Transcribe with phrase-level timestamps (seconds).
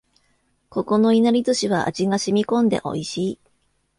[0.69, 3.39] ここのいなり寿司は味が染み込んで美味しい